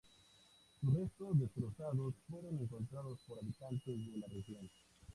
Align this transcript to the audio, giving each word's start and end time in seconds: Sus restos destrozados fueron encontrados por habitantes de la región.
Sus 0.79 0.95
restos 0.95 1.37
destrozados 1.37 2.15
fueron 2.27 2.57
encontrados 2.57 3.19
por 3.27 3.37
habitantes 3.37 3.85
de 4.11 4.17
la 4.17 4.25
región. 4.25 4.67